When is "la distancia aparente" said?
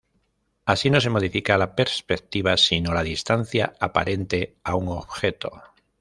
2.91-4.55